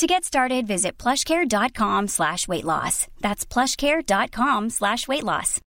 [0.00, 3.06] To get started, visit plushcare.com slash weight loss.
[3.20, 5.60] That's plushcare.com slash weight loss.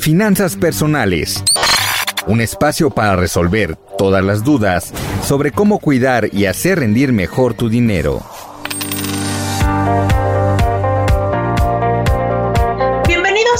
[0.00, 1.42] Finanzas personales.
[2.28, 4.92] Un espacio para resolver todas las dudas
[5.24, 8.22] sobre cómo cuidar y hacer rendir mejor tu dinero.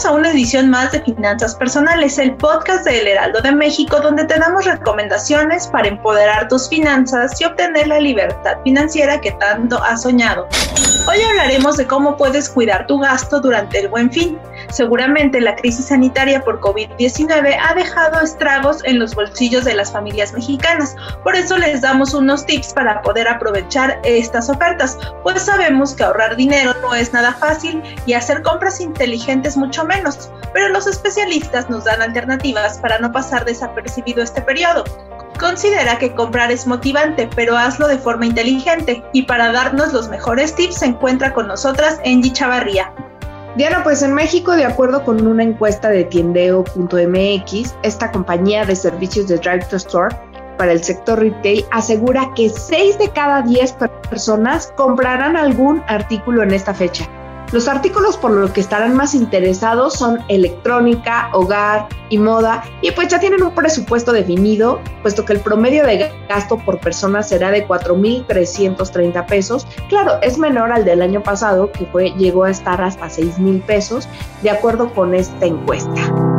[0.06, 4.38] A una edición más de Finanzas Personales, el podcast de Heraldo de México, donde te
[4.38, 10.46] damos recomendaciones para empoderar tus finanzas y obtener la libertad financiera que tanto has soñado.
[11.08, 14.38] Hoy hablaremos de cómo puedes cuidar tu gasto durante el buen fin.
[14.70, 20.32] Seguramente la crisis sanitaria por COVID-19 ha dejado estragos en los bolsillos de las familias
[20.32, 20.96] mexicanas.
[21.22, 26.36] Por eso les damos unos tips para poder aprovechar estas ofertas, pues sabemos que ahorrar
[26.36, 30.30] dinero no es nada fácil y hacer compras inteligentes mucho menos.
[30.52, 34.84] Pero los especialistas nos dan alternativas para no pasar desapercibido este periodo.
[35.38, 39.02] Considera que comprar es motivante, pero hazlo de forma inteligente.
[39.12, 42.92] Y para darnos los mejores tips se encuentra con nosotras Angie Chavarría.
[43.56, 49.28] Diana, pues en México, de acuerdo con una encuesta de tiendeo.mx, esta compañía de servicios
[49.28, 50.14] de Drive to Store
[50.58, 53.76] para el sector retail asegura que 6 de cada 10
[54.10, 57.08] personas comprarán algún artículo en esta fecha.
[57.52, 63.08] Los artículos por los que estarán más interesados son electrónica, hogar y moda y pues
[63.08, 67.66] ya tienen un presupuesto definido, puesto que el promedio de gasto por persona será de
[67.66, 69.66] 4.330 pesos.
[69.88, 74.08] Claro, es menor al del año pasado que fue, llegó a estar hasta 6.000 pesos,
[74.42, 76.35] de acuerdo con esta encuesta.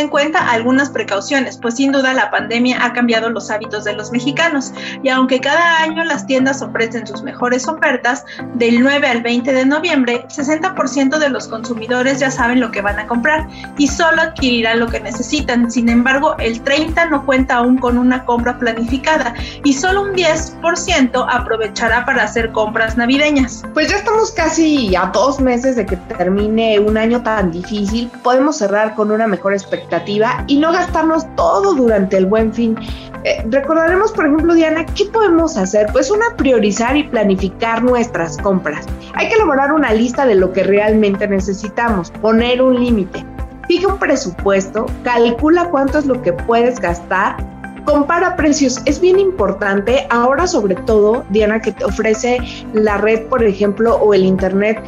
[0.00, 4.10] En cuenta algunas precauciones, pues sin duda la pandemia ha cambiado los hábitos de los
[4.10, 8.24] mexicanos y aunque cada año las tiendas ofrecen sus mejores ofertas,
[8.54, 12.98] del 9 al 20 de noviembre, 60% de los consumidores ya saben lo que van
[12.98, 13.46] a comprar
[13.78, 15.70] y solo adquirirán lo que necesitan.
[15.70, 21.26] Sin embargo, el 30 no cuenta aún con una compra planificada y solo un 10%
[21.28, 23.62] aprovechará para hacer compras navideñas.
[23.74, 28.10] Pues ya estamos casi a dos meses de que termine un año tan difícil.
[28.22, 29.54] Podemos cerrar con una mejor
[29.90, 32.76] expectativa y no gastarnos todo durante el buen fin.
[33.24, 35.88] Eh, recordaremos, por ejemplo, Diana, ¿qué podemos hacer?
[35.92, 38.86] Pues una, priorizar y planificar nuestras compras.
[39.14, 43.24] Hay que elaborar una lista de lo que realmente necesitamos, poner un límite.
[43.66, 47.36] Fija un presupuesto, calcula cuánto es lo que puedes gastar
[47.84, 48.80] compara precios.
[48.84, 52.38] Es bien importante ahora sobre todo, Diana, que te ofrece
[52.72, 54.80] la red, por ejemplo, o el internet,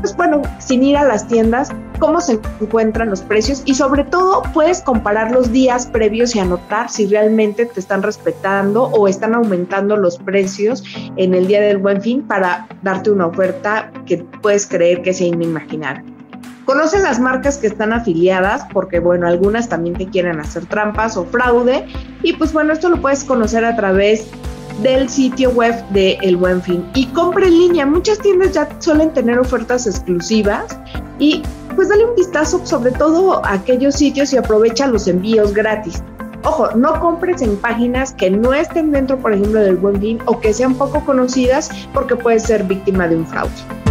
[0.00, 4.42] pues bueno, sin ir a las tiendas, cómo se encuentran los precios y sobre todo
[4.52, 9.96] puedes comparar los días previos y anotar si realmente te están respetando o están aumentando
[9.96, 10.84] los precios
[11.16, 15.28] en el día del buen fin para darte una oferta que puedes creer que sea
[15.28, 16.15] inimaginable.
[16.66, 21.24] Conoce las marcas que están afiliadas, porque bueno, algunas también te quieren hacer trampas o
[21.24, 21.86] fraude.
[22.24, 24.26] Y pues bueno, esto lo puedes conocer a través
[24.82, 26.84] del sitio web de El Buen Fin.
[26.94, 27.86] Y compra en línea.
[27.86, 30.76] Muchas tiendas ya suelen tener ofertas exclusivas.
[31.20, 31.44] Y
[31.76, 36.02] pues dale un vistazo sobre todo a aquellos sitios y aprovecha los envíos gratis.
[36.42, 40.40] Ojo, no compres en páginas que no estén dentro, por ejemplo, del Buen Fin o
[40.40, 43.85] que sean poco conocidas porque puedes ser víctima de un fraude.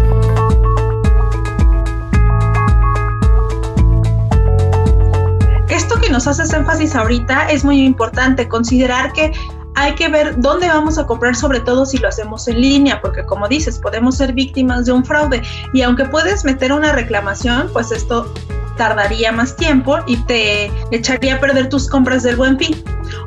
[6.16, 9.34] Nos haces énfasis ahorita es muy importante considerar que
[9.76, 13.26] hay que ver dónde vamos a comprar, sobre todo si lo hacemos en línea, porque
[13.26, 15.42] como dices, podemos ser víctimas de un fraude
[15.74, 18.34] y aunque puedes meter una reclamación, pues esto
[18.78, 22.82] tardaría más tiempo y te echaría a perder tus compras del buen fin.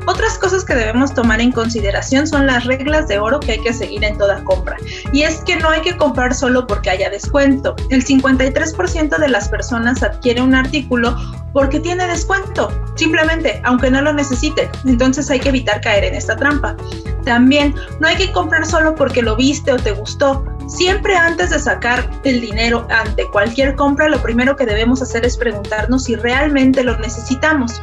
[0.09, 3.71] Otras cosas que debemos tomar en consideración son las reglas de oro que hay que
[3.71, 4.75] seguir en toda compra.
[5.13, 7.75] Y es que no hay que comprar solo porque haya descuento.
[7.91, 11.15] El 53% de las personas adquiere un artículo
[11.53, 14.67] porque tiene descuento, simplemente, aunque no lo necesite.
[14.83, 16.75] Entonces hay que evitar caer en esta trampa.
[17.23, 20.43] También no hay que comprar solo porque lo viste o te gustó.
[20.67, 25.37] Siempre antes de sacar el dinero ante cualquier compra, lo primero que debemos hacer es
[25.37, 27.79] preguntarnos si realmente lo necesitamos.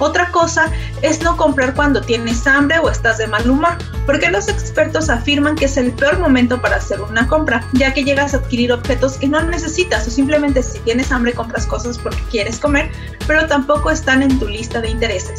[0.00, 0.70] Otra cosa
[1.02, 3.76] es no comprar cuando tienes hambre o estás de mal humor,
[4.06, 8.02] porque los expertos afirman que es el peor momento para hacer una compra, ya que
[8.02, 12.22] llegas a adquirir objetos que no necesitas o simplemente si tienes hambre compras cosas porque
[12.30, 12.90] quieres comer,
[13.26, 15.38] pero tampoco están en tu lista de intereses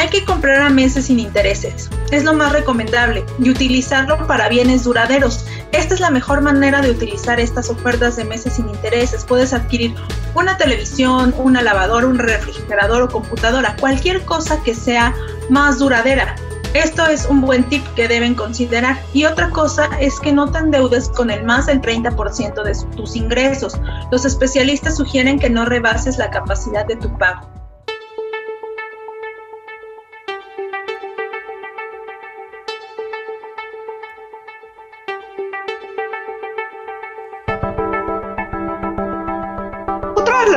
[0.00, 1.90] Hay que comprar a meses sin intereses.
[2.10, 5.44] Es lo más recomendable y utilizarlo para bienes duraderos.
[5.72, 9.26] Esta es la mejor manera de utilizar estas ofertas de meses sin intereses.
[9.26, 9.94] Puedes adquirir
[10.34, 15.14] una televisión, una lavadora, un refrigerador o computadora, cualquier cosa que sea
[15.50, 16.34] más duradera.
[16.72, 18.98] Esto es un buen tip que deben considerar.
[19.12, 23.16] Y otra cosa es que no te endeudes con el más del 30% de tus
[23.16, 23.78] ingresos.
[24.10, 27.49] Los especialistas sugieren que no rebases la capacidad de tu pago.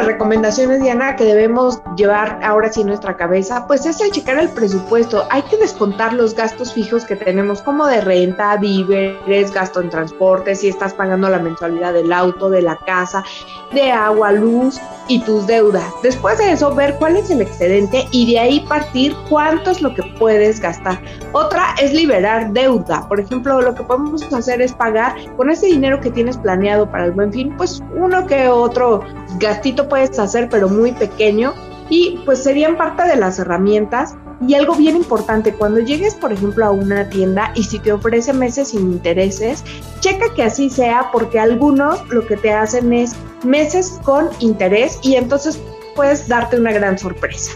[0.03, 4.38] Las recomendaciones, Diana, que debemos llevar ahora sí en nuestra cabeza, pues es el checar
[4.38, 5.25] el presupuesto.
[5.29, 10.55] Hay que descontar los gastos fijos que tenemos, como de renta, víveres, gasto en transporte,
[10.55, 13.23] si estás pagando la mensualidad del auto, de la casa,
[13.71, 14.77] de agua, luz
[15.07, 15.89] y tus deudas.
[16.01, 19.94] Después de eso, ver cuál es el excedente y de ahí partir cuánto es lo
[19.95, 21.01] que puedes gastar.
[21.31, 23.07] Otra es liberar deuda.
[23.07, 27.05] Por ejemplo, lo que podemos hacer es pagar con ese dinero que tienes planeado para
[27.05, 29.01] el buen fin, pues uno que otro
[29.39, 31.53] gastito puedes hacer, pero muy pequeño.
[31.89, 34.15] Y pues serían parte de las herramientas.
[34.45, 38.33] Y algo bien importante, cuando llegues, por ejemplo, a una tienda y si te ofrece
[38.33, 39.63] meses sin intereses,
[40.01, 45.15] checa que así sea, porque algunos lo que te hacen es meses con interés y
[45.15, 45.59] entonces
[45.95, 47.51] puedes darte una gran sorpresa.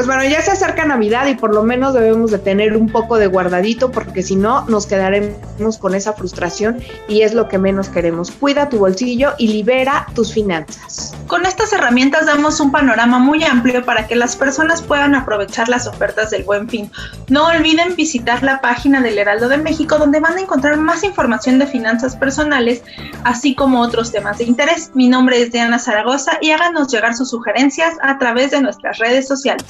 [0.00, 3.18] Pues bueno, ya se acerca Navidad y por lo menos debemos de tener un poco
[3.18, 6.78] de guardadito porque si no nos quedaremos con esa frustración
[7.08, 8.30] y es lo que menos queremos.
[8.30, 11.14] Cuida tu bolsillo y libera tus finanzas.
[11.26, 15.86] Con estas herramientas damos un panorama muy amplio para que las personas puedan aprovechar las
[15.86, 16.90] ofertas del buen fin.
[17.28, 21.58] No olviden visitar la página del Heraldo de México donde van a encontrar más información
[21.58, 22.82] de finanzas personales,
[23.24, 24.90] así como otros temas de interés.
[24.94, 29.28] Mi nombre es Diana Zaragoza y háganos llegar sus sugerencias a través de nuestras redes
[29.28, 29.69] sociales.